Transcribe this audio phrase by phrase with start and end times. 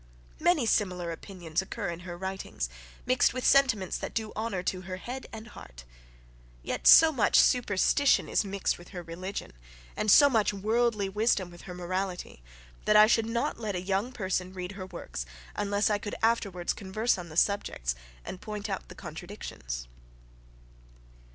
[0.39, 2.69] Many similar opinions occur in her writings,
[3.05, 5.83] mixed with sentiments that do honour to her head and heart.
[6.63, 9.53] Yet so much superstition is mixed with her religion,
[9.95, 12.41] and so much worldly wisdom with her morality,
[12.85, 16.73] that I should not let a young person read her works, unless I could afterwards
[16.73, 17.93] converse on the subjects,
[18.25, 19.87] and point out the contradictions.